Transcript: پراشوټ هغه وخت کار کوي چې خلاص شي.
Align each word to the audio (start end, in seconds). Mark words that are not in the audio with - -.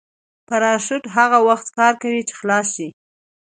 پراشوټ 0.47 1.03
هغه 1.17 1.37
وخت 1.49 1.67
کار 1.77 1.93
کوي 2.01 2.21
چې 2.27 2.33
خلاص 2.39 2.67
شي. 2.75 2.87